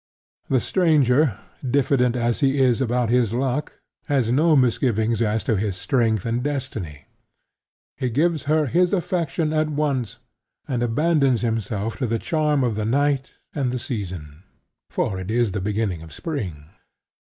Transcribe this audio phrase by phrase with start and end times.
[0.49, 3.77] The stranger, diffident as he is about his luck,
[4.07, 7.05] has no misgivings as to his strength and destiny.
[7.97, 10.17] He gives her his affection at once,
[10.67, 14.41] and abandons himself to the charm of the night and the season;
[14.89, 16.65] for it is the beginning of Spring.